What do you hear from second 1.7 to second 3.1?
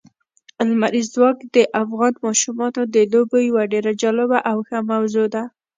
افغان ماشومانو د